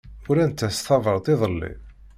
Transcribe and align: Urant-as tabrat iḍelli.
Urant-as 0.29 0.77
tabrat 0.85 1.27
iḍelli. 1.33 1.73